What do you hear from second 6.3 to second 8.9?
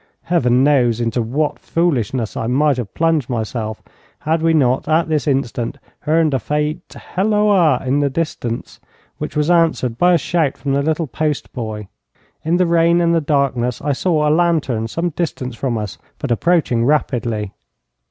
a faint halloa in the distance,